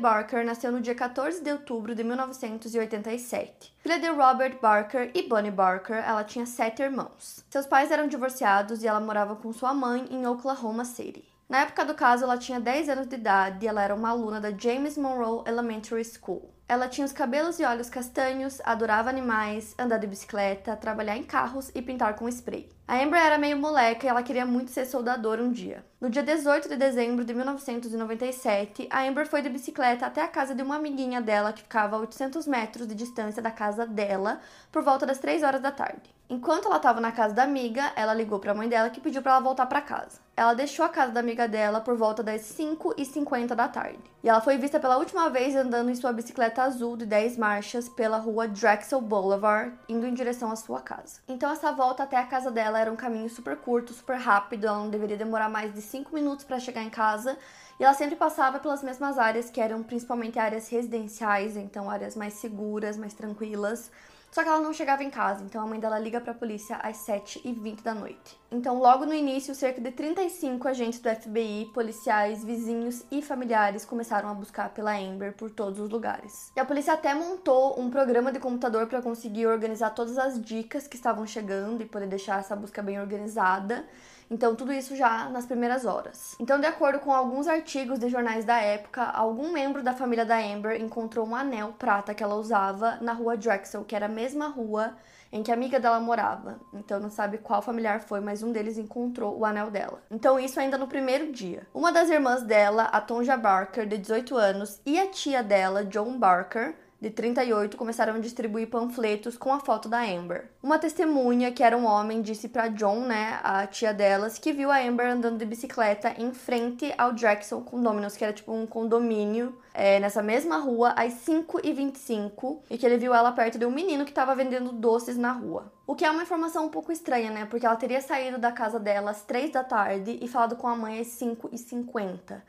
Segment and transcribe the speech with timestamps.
[0.00, 3.74] Barker nasceu no dia 14 de outubro de 1987.
[3.78, 7.44] Filha de Robert Barker e Bonnie Barker, ela tinha sete irmãos.
[7.50, 11.22] Seus pais eram divorciados e ela morava com sua mãe em Oklahoma City.
[11.50, 14.40] Na época do caso, ela tinha 10 anos de idade e ela era uma aluna
[14.40, 16.48] da James Monroe Elementary School.
[16.68, 21.68] Ela tinha os cabelos e olhos castanhos, adorava animais, andar de bicicleta, trabalhar em carros
[21.74, 22.68] e pintar com spray.
[22.90, 25.84] A Amber era meio moleca e ela queria muito ser soldadora um dia.
[26.00, 30.56] No dia 18 de dezembro de 1997, a Amber foi de bicicleta até a casa
[30.56, 34.40] de uma amiguinha dela que ficava a 800 metros de distância da casa dela,
[34.72, 36.12] por volta das 3 horas da tarde.
[36.28, 39.20] Enquanto ela estava na casa da amiga, ela ligou para a mãe dela que pediu
[39.20, 40.20] para ela voltar para casa.
[40.36, 43.98] Ela deixou a casa da amiga dela por volta das 5h50 da tarde.
[44.22, 47.88] E ela foi vista pela última vez andando em sua bicicleta azul de 10 marchas
[47.88, 51.20] pela rua Drexel Boulevard, indo em direção à sua casa.
[51.28, 54.78] Então essa volta até a casa dela era um caminho super curto, super rápido, ela
[54.78, 57.38] não deveria demorar mais de 5 minutos para chegar em casa.
[57.78, 62.34] E ela sempre passava pelas mesmas áreas, que eram principalmente áreas residenciais, então áreas mais
[62.34, 63.90] seguras, mais tranquilas.
[64.30, 66.76] Só que ela não chegava em casa, então a mãe dela liga para a polícia
[66.76, 68.38] às 7h20 da noite.
[68.48, 74.28] Então, logo no início, cerca de 35 agentes do FBI, policiais, vizinhos e familiares começaram
[74.28, 76.52] a buscar pela Amber por todos os lugares.
[76.54, 80.86] E a polícia até montou um programa de computador para conseguir organizar todas as dicas
[80.86, 83.84] que estavam chegando e poder deixar essa busca bem organizada.
[84.30, 86.36] Então, tudo isso já nas primeiras horas.
[86.38, 90.38] Então, de acordo com alguns artigos de jornais da época, algum membro da família da
[90.38, 94.48] Amber encontrou um anel prata que ela usava na rua Drexel, que era a mesma
[94.48, 94.94] rua
[95.32, 96.60] em que a amiga dela morava.
[96.72, 100.02] Então não sabe qual familiar foi, mas um deles encontrou o anel dela.
[100.10, 101.66] Então isso ainda no primeiro dia.
[101.72, 106.18] Uma das irmãs dela, a Tonja Barker, de 18 anos, e a tia dela, Joan
[106.18, 110.50] Barker, de 38 começaram a distribuir panfletos com a foto da Amber.
[110.62, 114.70] Uma testemunha, que era um homem, disse para John, né, a tia delas, que viu
[114.70, 119.58] a Amber andando de bicicleta em frente ao Drexel Condominiums, que era tipo um condomínio
[119.72, 124.04] é, nessa mesma rua, às 5h25, e que ele viu ela perto de um menino
[124.04, 125.72] que estava vendendo doces na rua.
[125.86, 128.78] O que é uma informação um pouco estranha, né, porque ela teria saído da casa
[128.78, 132.42] dela às 3 da tarde e falado com a mãe às 5h50.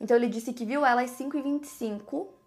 [0.00, 2.37] Então ele disse que viu ela às 5h25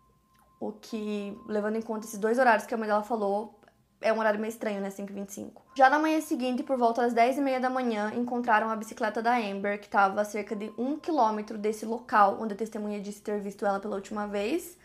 [0.62, 3.60] o que, levando em conta esses dois horários que a mãe dela falou,
[4.00, 4.90] é um horário meio estranho, né?
[4.90, 5.54] 5h25.
[5.76, 9.80] Já na manhã seguinte, por volta das 10h30 da manhã, encontraram a bicicleta da Amber,
[9.80, 13.66] que estava a cerca de um quilômetro desse local onde a testemunha disse ter visto
[13.66, 14.78] ela pela última vez.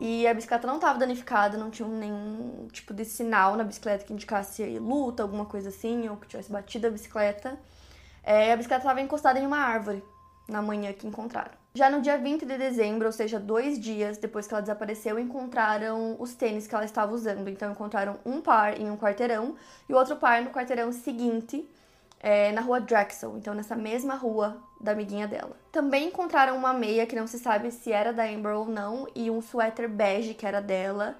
[0.00, 4.12] E a bicicleta não estava danificada, não tinha nenhum tipo de sinal na bicicleta que
[4.12, 7.58] indicasse luta, alguma coisa assim, ou que tivesse batido a bicicleta.
[8.22, 10.02] É, a bicicleta estava encostada em uma árvore
[10.48, 11.52] na manhã que encontraram.
[11.74, 16.16] Já no dia 20 de dezembro, ou seja, dois dias depois que ela desapareceu, encontraram
[16.18, 17.46] os tênis que ela estava usando.
[17.48, 19.54] Então, encontraram um par em um quarteirão
[19.88, 21.68] e o outro par no quarteirão seguinte,
[22.20, 25.56] é, na rua Drexel, então nessa mesma rua da amiguinha dela.
[25.70, 29.30] Também encontraram uma meia que não se sabe se era da Amber ou não e
[29.30, 31.16] um suéter bege que era dela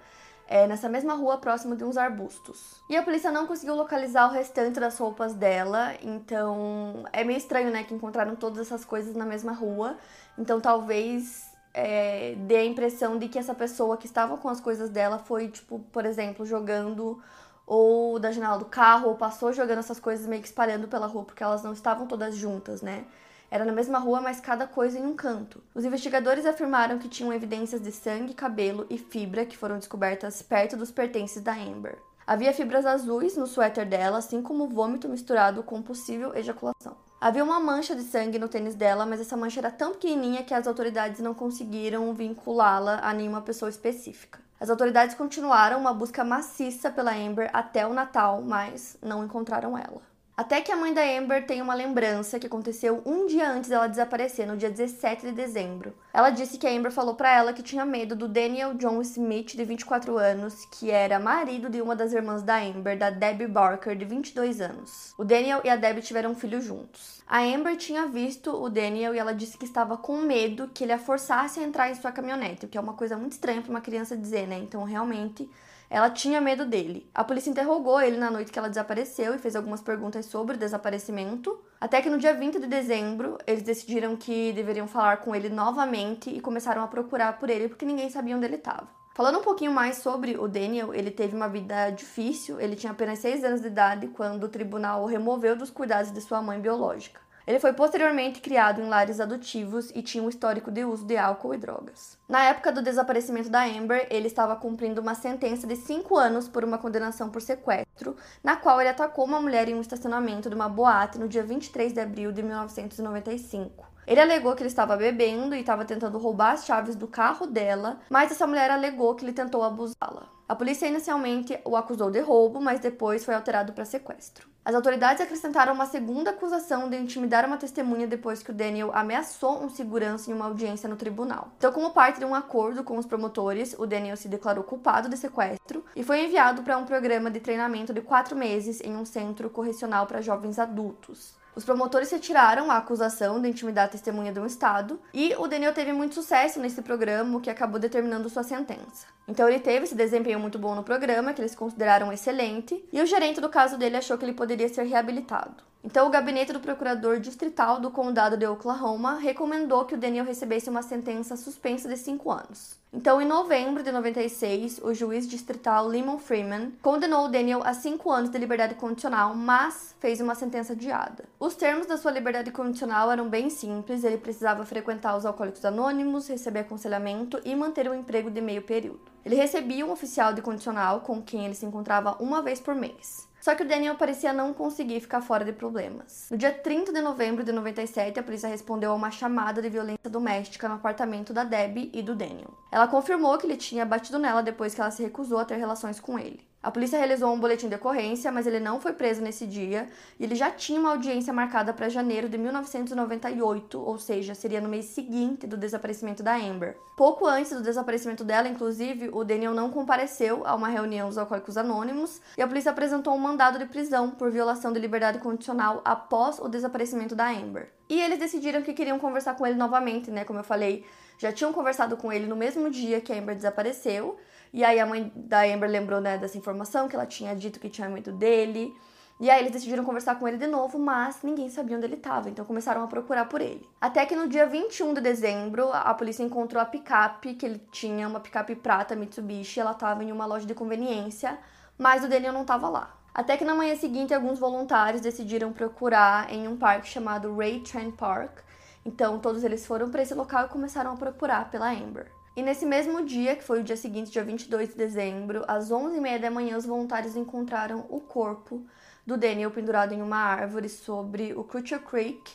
[0.49, 2.83] é, nessa mesma rua, próximo de uns arbustos.
[2.89, 7.71] E a polícia não conseguiu localizar o restante das roupas dela, então é meio estranho,
[7.71, 9.99] né, que encontraram todas essas coisas na mesma rua.
[10.39, 14.89] Então talvez é, dê a impressão de que essa pessoa que estava com as coisas
[14.89, 17.23] dela foi, tipo, por exemplo, jogando
[17.67, 21.25] ou da janela do carro, ou passou jogando essas coisas meio que espalhando pela rua,
[21.25, 23.05] porque elas não estavam todas juntas, né?
[23.51, 25.63] Era na mesma rua, mas cada coisa em um canto.
[25.75, 30.77] Os investigadores afirmaram que tinham evidências de sangue, cabelo e fibra que foram descobertas perto
[30.77, 31.99] dos pertences da Amber.
[32.27, 36.95] Havia fibras azuis no suéter dela, assim como vômito misturado com possível ejaculação.
[37.19, 40.53] Havia uma mancha de sangue no tênis dela, mas essa mancha era tão pequenininha que
[40.53, 44.39] as autoridades não conseguiram vinculá-la a nenhuma pessoa específica.
[44.61, 50.03] As autoridades continuaram uma busca maciça pela Amber até o Natal, mas não encontraram ela.
[50.39, 53.89] Até que a mãe da Amber tem uma lembrança que aconteceu um dia antes dela
[53.89, 55.93] desaparecer, no dia 17 de dezembro.
[56.15, 59.57] Ela disse que a Amber falou para ela que tinha medo do Daniel John Smith,
[59.57, 63.97] de 24 anos, que era marido de uma das irmãs da Amber, da Debbie Barker,
[63.97, 65.13] de 22 anos.
[65.19, 67.21] O Daniel e a Debbie tiveram um filho juntos.
[67.27, 70.93] A Amber tinha visto o Daniel e ela disse que estava com medo que ele
[70.93, 73.71] a forçasse a entrar em sua caminhonete, o que é uma coisa muito estranha para
[73.71, 74.57] uma criança dizer, né?
[74.57, 75.51] Então, realmente,
[75.91, 77.11] ela tinha medo dele.
[77.15, 80.59] A polícia interrogou ele na noite que ela desapareceu e fez algumas perguntas sobre o
[80.59, 81.59] desaparecimento.
[81.81, 86.29] Até que no dia 20 de dezembro, eles decidiram que deveriam falar com ele novamente
[86.31, 88.89] e começaram a procurar por ele porque ninguém sabia onde ele estava.
[89.15, 92.61] Falando um pouquinho mais sobre o Daniel, ele teve uma vida difícil.
[92.61, 96.21] Ele tinha apenas 6 anos de idade quando o tribunal o removeu dos cuidados de
[96.21, 97.21] sua mãe biológica.
[97.49, 101.55] Ele foi posteriormente criado em lares adotivos e tinha um histórico de uso de álcool
[101.55, 102.19] e drogas.
[102.29, 106.63] Na época do desaparecimento da Amber, ele estava cumprindo uma sentença de 5 anos por
[106.63, 108.15] uma condenação por sequestro,
[108.45, 111.95] na qual ele atacou uma mulher em um estacionamento de uma boate no dia 23
[111.95, 113.87] de abril de 1995.
[114.07, 117.99] Ele alegou que ele estava bebendo e estava tentando roubar as chaves do carro dela,
[118.11, 120.29] mas essa mulher alegou que ele tentou abusá-la.
[120.47, 124.49] A polícia inicialmente o acusou de roubo, mas depois foi alterado para sequestro.
[124.69, 129.65] As autoridades acrescentaram uma segunda acusação de intimidar uma testemunha depois que o Daniel ameaçou
[129.65, 131.49] um segurança em uma audiência no tribunal.
[131.57, 135.17] Então, como parte de um acordo com os promotores, o Daniel se declarou culpado de
[135.17, 139.49] sequestro e foi enviado para um programa de treinamento de quatro meses em um centro
[139.49, 141.33] correcional para jovens adultos.
[141.59, 145.75] Os promotores retiraram a acusação de intimidar a testemunha de um Estado e o Daniel
[145.75, 149.09] teve muito sucesso nesse programa, o que acabou determinando sua sentença.
[149.27, 153.07] Então ele teve esse desempenho muito bom no programa, que eles consideraram excelente, e o
[153.07, 155.65] gerente do caso dele achou que ele poderia ser reabilitado.
[155.83, 160.69] Então, o gabinete do procurador distrital do condado de Oklahoma recomendou que o Daniel recebesse
[160.69, 162.77] uma sentença suspensa de cinco anos.
[162.93, 168.11] Então, em novembro de 96, o juiz distrital Lemon Freeman condenou o Daniel a cinco
[168.11, 171.25] anos de liberdade condicional, mas fez uma sentença adiada.
[171.39, 176.29] Os termos da sua liberdade condicional eram bem simples: ele precisava frequentar os alcoólicos anônimos,
[176.29, 179.01] receber aconselhamento e manter um emprego de meio período.
[179.25, 183.29] Ele recebia um oficial de condicional com quem ele se encontrava uma vez por mês.
[183.41, 186.27] Só que o Daniel parecia não conseguir ficar fora de problemas.
[186.31, 190.11] No dia 30 de novembro de 97, a polícia respondeu a uma chamada de violência
[190.11, 192.53] doméstica no apartamento da Debbie e do Daniel.
[192.73, 196.01] Ela confirmou que ele tinha batido nela depois que ela se recusou a ter relações
[196.01, 196.48] com ele.
[196.61, 199.87] A polícia realizou um boletim de ocorrência, mas ele não foi preso nesse dia
[200.19, 204.69] e ele já tinha uma audiência marcada para janeiro de 1998, ou seja, seria no
[204.69, 206.77] mês seguinte do desaparecimento da Amber.
[206.97, 211.57] Pouco antes do desaparecimento dela, inclusive, o Daniel não compareceu a uma reunião dos Alcoólicos
[211.57, 216.41] Anônimos e a polícia apresentou um mandado de prisão por violação de liberdade condicional após
[216.41, 217.71] o desaparecimento da Amber.
[217.89, 220.25] E eles decidiram que queriam conversar com ele novamente, né?
[220.25, 220.85] Como eu falei,
[221.19, 224.19] já tinham conversado com ele no mesmo dia que a Amber desapareceu.
[224.53, 227.69] E aí a mãe da Amber lembrou né, dessa informação, que ela tinha dito que
[227.69, 228.75] tinha medo dele.
[229.21, 232.31] E aí eles decidiram conversar com ele de novo, mas ninguém sabia onde ele estava,
[232.31, 233.69] então começaram a procurar por ele.
[233.81, 238.07] Até que no dia 21 de dezembro, a polícia encontrou a picape, que ele tinha
[238.07, 241.37] uma picape prata Mitsubishi, ela estava em uma loja de conveniência,
[241.77, 242.95] mas o Daniel não estava lá.
[243.13, 247.97] Até que na manhã seguinte, alguns voluntários decidiram procurar em um parque chamado Ray Trent
[247.97, 248.39] Park.
[248.87, 252.18] Então todos eles foram para esse local e começaram a procurar pela Amber.
[252.39, 256.21] E nesse mesmo dia, que foi o dia seguinte, dia 22 de dezembro, às 11h30
[256.21, 258.65] da manhã, os voluntários encontraram o corpo
[259.05, 262.31] do Daniel pendurado em uma árvore sobre o Crutcher Creek,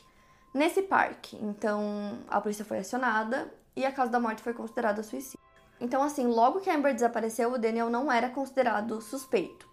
[0.53, 1.38] nesse parque.
[1.41, 5.39] Então, a polícia foi acionada e a causa da morte foi considerada suicídio.
[5.79, 9.69] Então, assim, logo que Amber desapareceu, o Daniel não era considerado suspeito.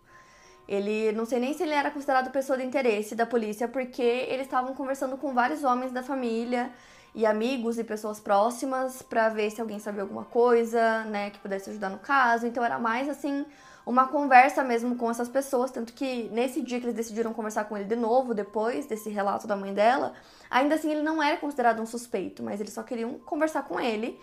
[0.68, 4.46] Ele, não sei nem se ele era considerado pessoa de interesse da polícia, porque eles
[4.46, 6.70] estavam conversando com vários homens da família
[7.14, 11.71] e amigos e pessoas próximas para ver se alguém sabia alguma coisa, né, que pudesse
[11.71, 12.47] ajudar no caso.
[12.47, 13.45] Então era mais assim
[13.85, 17.76] uma conversa mesmo com essas pessoas, tanto que nesse dia que eles decidiram conversar com
[17.76, 20.12] ele de novo, depois desse relato da mãe dela,
[20.50, 24.21] ainda assim ele não era considerado um suspeito, mas eles só queriam conversar com ele.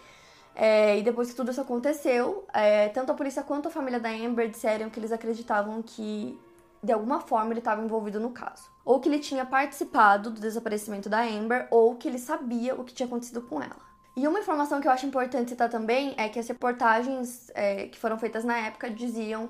[0.55, 4.09] É, e depois que tudo isso aconteceu, é, tanto a polícia quanto a família da
[4.09, 6.39] Amber disseram que eles acreditavam que
[6.83, 8.69] de alguma forma ele estava envolvido no caso.
[8.85, 12.93] Ou que ele tinha participado do desaparecimento da Amber, ou que ele sabia o que
[12.93, 13.87] tinha acontecido com ela.
[14.15, 17.99] E uma informação que eu acho importante citar também é que as reportagens é, que
[17.99, 19.49] foram feitas na época diziam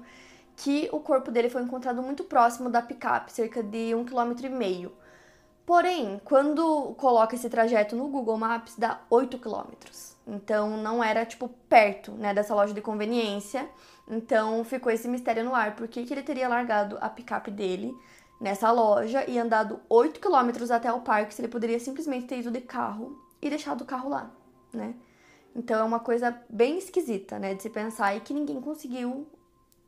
[0.58, 4.50] que o corpo dele foi encontrado muito próximo da picape, cerca de um quilômetro e
[4.50, 4.92] meio.
[5.68, 10.16] Porém, quando coloca esse trajeto no Google Maps, dá 8 quilômetros.
[10.26, 13.68] Então não era tipo perto, né, dessa loja de conveniência.
[14.08, 17.94] Então ficou esse mistério no ar, por que, que ele teria largado a picape dele
[18.40, 22.50] nessa loja e andado 8 quilômetros até o parque se ele poderia simplesmente ter ido
[22.50, 24.32] de carro e deixado o carro lá,
[24.72, 24.96] né?
[25.54, 29.28] Então é uma coisa bem esquisita, né, de se pensar e que ninguém conseguiu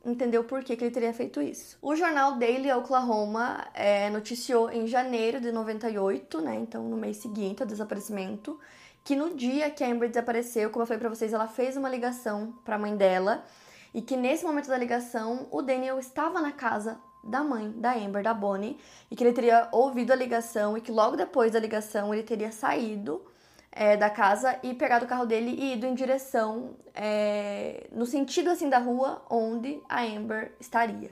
[0.04, 1.78] entendeu por que, que ele teria feito isso.
[1.82, 7.62] O jornal Daily Oklahoma é, noticiou em janeiro de 98, né, então no mês seguinte
[7.62, 8.58] ao desaparecimento,
[9.04, 11.88] que no dia que a Amber desapareceu, como eu falei para vocês, ela fez uma
[11.88, 13.44] ligação para a mãe dela
[13.92, 18.22] e que nesse momento da ligação o Daniel estava na casa da mãe da Amber,
[18.22, 18.78] da Bonnie,
[19.10, 22.50] e que ele teria ouvido a ligação e que logo depois da ligação ele teria
[22.50, 23.22] saído
[23.72, 28.50] é, da casa e pegado o carro dele e ido em direção é, no sentido
[28.50, 31.10] assim da rua onde a Amber estaria.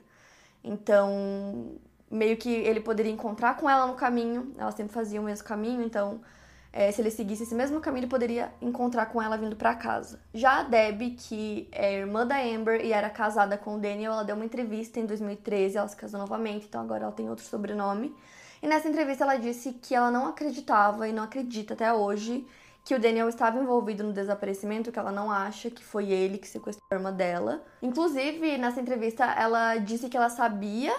[0.62, 1.78] Então,
[2.10, 5.82] meio que ele poderia encontrar com ela no caminho, ela sempre fazia o mesmo caminho,
[5.82, 6.20] então
[6.72, 10.20] é, se ele seguisse esse mesmo caminho, ele poderia encontrar com ela vindo para casa.
[10.34, 14.24] Já a Debbie, que é irmã da Amber e era casada com o Daniel, ela
[14.24, 18.14] deu uma entrevista em 2013, ela se casou novamente, então agora ela tem outro sobrenome.
[18.62, 22.46] E nessa entrevista ela disse que ela não acreditava e não acredita até hoje
[22.84, 26.48] que o Daniel estava envolvido no desaparecimento, que ela não acha que foi ele que
[26.48, 27.62] sequestrou a irmã dela.
[27.82, 30.94] Inclusive, nessa entrevista, ela disse que ela sabia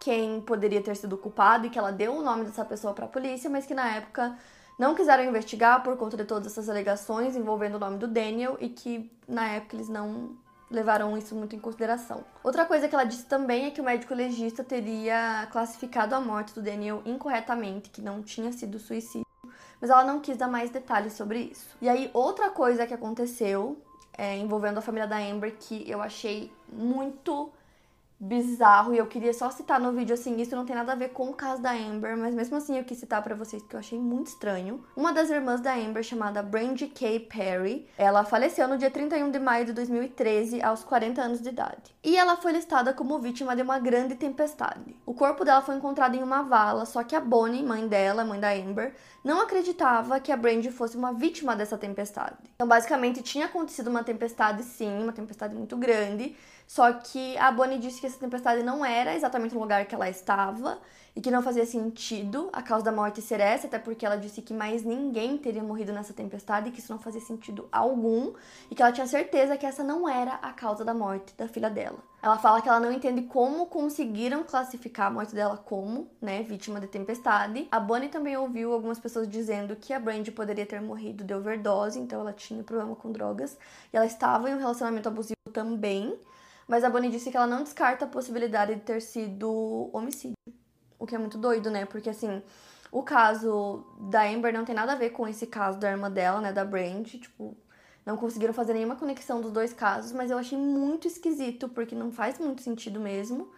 [0.00, 3.08] quem poderia ter sido culpado e que ela deu o nome dessa pessoa para a
[3.08, 4.36] polícia, mas que na época
[4.78, 8.68] não quiseram investigar por conta de todas essas alegações envolvendo o nome do Daniel e
[8.68, 10.36] que na época eles não
[10.70, 12.24] levaram isso muito em consideração.
[12.42, 16.54] Outra coisa que ela disse também é que o médico legista teria classificado a morte
[16.54, 19.26] do Daniel incorretamente, que não tinha sido suicídio,
[19.80, 21.76] mas ela não quis dar mais detalhes sobre isso.
[21.80, 23.80] E aí, outra coisa que aconteceu
[24.18, 27.50] é, envolvendo a família da Amber que eu achei muito
[28.20, 31.10] bizarro e eu queria só citar no vídeo assim, isso não tem nada a ver
[31.10, 33.80] com o caso da Amber, mas mesmo assim eu quis citar para vocês porque eu
[33.80, 34.84] achei muito estranho.
[34.96, 37.20] Uma das irmãs da Amber, chamada Brandy K.
[37.20, 41.94] Perry, ela faleceu no dia 31 de maio de 2013, aos 40 anos de idade.
[42.02, 44.96] E ela foi listada como vítima de uma grande tempestade.
[45.06, 48.40] O corpo dela foi encontrado em uma vala, só que a Bonnie, mãe dela, mãe
[48.40, 48.94] da Amber,
[49.24, 52.36] não acreditava que a Brandy fosse uma vítima dessa tempestade.
[52.54, 57.78] Então, basicamente, tinha acontecido uma tempestade sim, uma tempestade muito grande, só que a Bonnie
[57.78, 60.78] disse que essa tempestade não era exatamente no lugar que ela estava
[61.18, 64.40] e que não fazia sentido a causa da morte ser essa, até porque ela disse
[64.40, 68.34] que mais ninguém teria morrido nessa tempestade e que isso não fazia sentido algum
[68.70, 71.68] e que ela tinha certeza que essa não era a causa da morte da filha
[71.68, 71.98] dela.
[72.22, 76.80] Ela fala que ela não entende como conseguiram classificar a morte dela como, né, vítima
[76.80, 77.66] de tempestade.
[77.68, 81.98] A Bonnie também ouviu algumas pessoas dizendo que a Brandy poderia ter morrido de overdose,
[81.98, 83.58] então ela tinha problema com drogas
[83.92, 86.16] e ela estava em um relacionamento abusivo também.
[86.68, 90.36] Mas a Bonnie disse que ela não descarta a possibilidade de ter sido homicídio.
[90.98, 91.84] O que é muito doido, né?
[91.84, 92.42] Porque assim,
[92.90, 96.40] o caso da Amber não tem nada a ver com esse caso da irmã dela,
[96.40, 96.52] né?
[96.52, 97.06] Da Brand.
[97.06, 97.56] Tipo,
[98.04, 102.10] não conseguiram fazer nenhuma conexão dos dois casos, mas eu achei muito esquisito, porque não
[102.10, 103.50] faz muito sentido mesmo.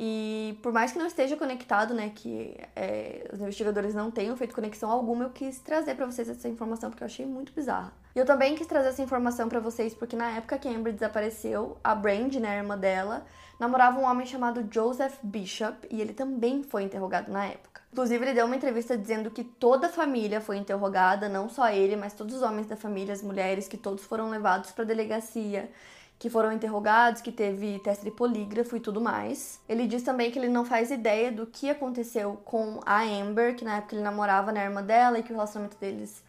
[0.00, 4.54] E por mais que não esteja conectado, né, que é, os investigadores não tenham feito
[4.54, 7.92] conexão alguma, eu quis trazer para vocês essa informação porque eu achei muito bizarra.
[8.14, 10.92] E eu também quis trazer essa informação para vocês porque na época que a Amber
[10.92, 13.26] desapareceu, a Brand, né, a irmã dela,
[13.58, 17.82] namorava um homem chamado Joseph Bishop e ele também foi interrogado na época.
[17.92, 21.96] Inclusive, ele deu uma entrevista dizendo que toda a família foi interrogada, não só ele,
[21.96, 25.68] mas todos os homens da família, as mulheres, que todos foram levados para a delegacia
[26.18, 29.60] que foram interrogados, que teve teste de polígrafo e tudo mais.
[29.68, 33.64] Ele diz também que ele não faz ideia do que aconteceu com a Amber, que
[33.64, 36.24] na época ele namorava na irmã dela e que o relacionamento deles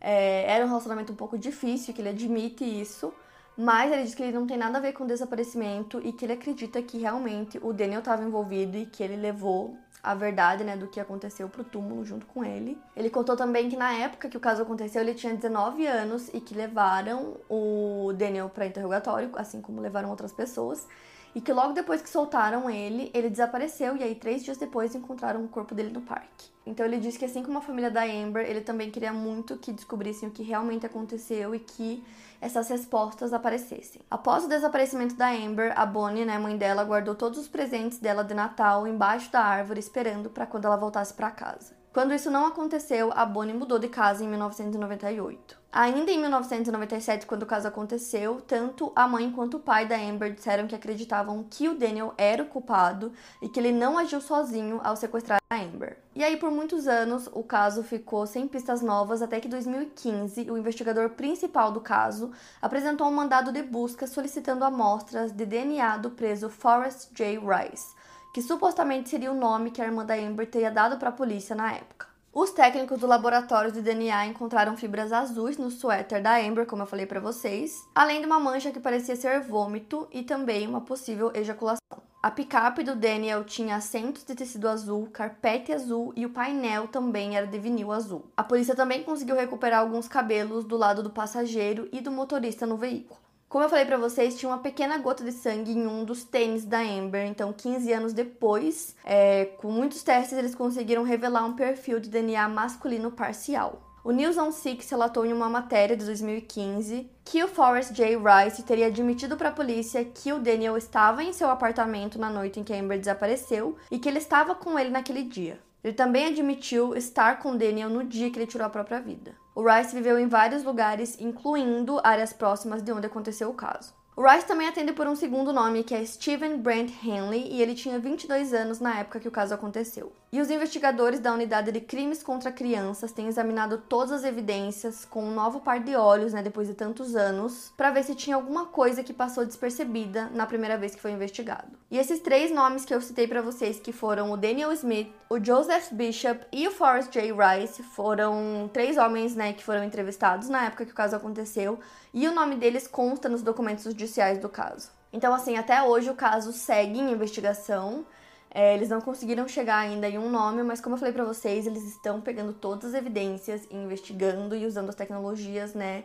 [0.00, 3.12] é, era um relacionamento um pouco difícil, que ele admite isso.
[3.56, 6.24] Mas ele diz que ele não tem nada a ver com o desaparecimento e que
[6.24, 10.76] ele acredita que realmente o Daniel estava envolvido e que ele levou a verdade, né,
[10.76, 12.78] do que aconteceu pro túmulo junto com ele.
[12.96, 16.40] Ele contou também que na época que o caso aconteceu, ele tinha 19 anos e
[16.40, 20.86] que levaram o Daniel para interrogatório, assim como levaram outras pessoas.
[21.34, 25.44] E que logo depois que soltaram ele, ele desapareceu e aí três dias depois encontraram
[25.44, 26.50] o corpo dele no parque.
[26.66, 29.72] Então ele disse que assim como a família da Amber, ele também queria muito que
[29.72, 32.04] descobrissem o que realmente aconteceu e que
[32.40, 34.00] essas respostas aparecessem.
[34.10, 38.24] Após o desaparecimento da Amber, a Bonnie, né, mãe dela, guardou todos os presentes dela
[38.24, 41.79] de Natal embaixo da árvore esperando para quando ela voltasse para casa.
[41.92, 45.58] Quando isso não aconteceu, a Bonnie mudou de casa em 1998.
[45.72, 50.32] Ainda em 1997, quando o caso aconteceu, tanto a mãe quanto o pai da Amber
[50.32, 54.80] disseram que acreditavam que o Daniel era o culpado e que ele não agiu sozinho
[54.84, 55.98] ao sequestrar a Amber.
[56.14, 60.48] E aí, por muitos anos, o caso ficou sem pistas novas até que em 2015,
[60.48, 62.30] o investigador principal do caso
[62.62, 67.36] apresentou um mandado de busca solicitando amostras de DNA do preso Forrest J.
[67.40, 67.98] Rice
[68.32, 71.54] que supostamente seria o nome que a irmã da Amber teria dado para a polícia
[71.54, 72.08] na época.
[72.32, 76.86] Os técnicos do laboratório de DNA encontraram fibras azuis no suéter da Amber, como eu
[76.86, 81.32] falei para vocês, além de uma mancha que parecia ser vômito e também uma possível
[81.34, 81.80] ejaculação.
[82.22, 87.36] A picape do Daniel tinha assentos de tecido azul, carpete azul e o painel também
[87.36, 88.26] era de vinil azul.
[88.36, 92.76] A polícia também conseguiu recuperar alguns cabelos do lado do passageiro e do motorista no
[92.76, 93.18] veículo.
[93.50, 96.64] Como eu falei para vocês, tinha uma pequena gota de sangue em um dos tênis
[96.64, 97.26] da Amber.
[97.26, 102.48] Então, 15 anos depois, é, com muitos testes, eles conseguiram revelar um perfil de DNA
[102.48, 103.82] masculino parcial.
[104.04, 108.16] O News on Six relatou em uma matéria de 2015 que o Forrest J.
[108.16, 112.60] Rice teria admitido para a polícia que o Daniel estava em seu apartamento na noite
[112.60, 115.58] em que Amber desapareceu e que ele estava com ele naquele dia.
[115.82, 119.34] Ele também admitiu estar com Daniel no dia que ele tirou a própria vida.
[119.60, 123.92] O Rice viveu em vários lugares, incluindo áreas próximas de onde aconteceu o caso.
[124.16, 127.74] O Rice também atende por um segundo nome, que é Steven Brent Henley, e ele
[127.74, 130.14] tinha 22 anos na época que o caso aconteceu.
[130.32, 135.22] E os investigadores da Unidade de Crimes contra Crianças têm examinado todas as evidências com
[135.22, 138.64] um novo par de olhos, né, depois de tantos anos, para ver se tinha alguma
[138.64, 141.79] coisa que passou despercebida na primeira vez que foi investigado.
[141.90, 145.44] E esses três nomes que eu citei para vocês, que foram o Daniel Smith, o
[145.44, 147.32] Joseph Bishop e o Forrest J.
[147.32, 151.80] Rice, foram três homens, né, que foram entrevistados na época que o caso aconteceu,
[152.14, 154.88] e o nome deles consta nos documentos judiciais do caso.
[155.12, 158.06] Então, assim, até hoje o caso segue em investigação.
[158.52, 161.66] É, eles não conseguiram chegar ainda em um nome, mas como eu falei para vocês,
[161.66, 166.04] eles estão pegando todas as evidências, investigando e usando as tecnologias, né,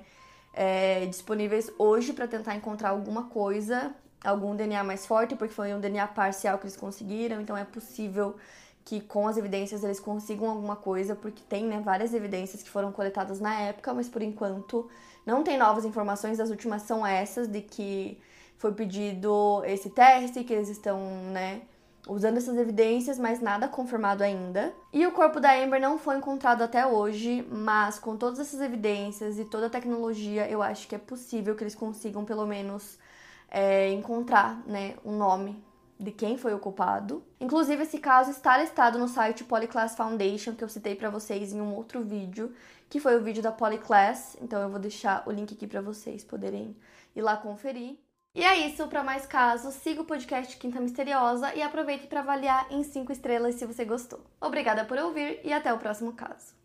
[0.51, 5.79] é, disponíveis hoje para tentar encontrar alguma coisa, algum DNA mais forte, porque foi um
[5.79, 8.35] DNA parcial que eles conseguiram, então é possível
[8.83, 12.91] que com as evidências eles consigam alguma coisa, porque tem né, várias evidências que foram
[12.91, 14.87] coletadas na época, mas por enquanto
[15.25, 16.39] não tem novas informações.
[16.39, 18.19] As últimas são essas de que
[18.57, 20.99] foi pedido esse teste, que eles estão,
[21.31, 21.63] né,
[22.07, 24.71] usando essas evidências, mas nada confirmado ainda.
[24.93, 29.39] E o corpo da Amber não foi encontrado até hoje, mas com todas essas evidências
[29.39, 32.99] e toda a tecnologia, eu acho que é possível que eles consigam pelo menos
[33.55, 35.63] é, encontrar, né, um nome
[35.97, 37.23] de quem foi o culpado.
[37.39, 41.61] Inclusive, esse caso está listado no site Polyclass Foundation, que eu citei para vocês em
[41.61, 42.53] um outro vídeo,
[42.89, 44.35] que foi o vídeo da Polyclass.
[44.41, 46.75] Então, eu vou deixar o link aqui para vocês poderem
[47.15, 47.97] ir lá conferir.
[48.35, 52.67] E é isso, para mais casos, siga o podcast Quinta Misteriosa e aproveite para avaliar
[52.69, 54.19] em 5 estrelas se você gostou.
[54.41, 56.55] Obrigada por ouvir e até o próximo caso.